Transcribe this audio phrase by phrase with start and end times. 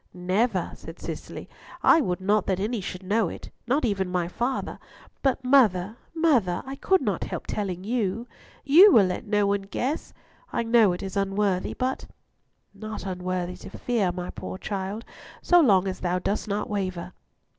[0.15, 1.47] "Never," said Cicely;
[1.83, 4.79] "I would not that any should know it, not even my father;
[5.21, 8.25] but mother, mother, I could not help telling you.
[8.65, 10.11] You will let no one guess?
[10.51, 12.07] I know it is unworthy, but—"
[12.73, 15.05] "Not unworthy to fear, my poor child,
[15.43, 17.13] so long as thou dost not waver."